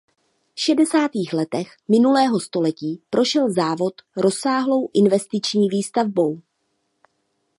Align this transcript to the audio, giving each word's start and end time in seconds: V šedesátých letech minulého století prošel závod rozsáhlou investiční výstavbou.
V 0.55 0.61
šedesátých 0.61 1.33
letech 1.33 1.75
minulého 1.89 2.39
století 2.39 3.01
prošel 3.09 3.53
závod 3.53 3.93
rozsáhlou 4.17 4.89
investiční 4.93 5.69
výstavbou. 5.69 6.41